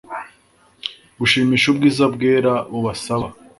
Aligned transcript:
Gushimisha 1.19 1.65
ubwiza 1.69 2.03
bwera 2.13 2.53
bubasaba 2.71 3.27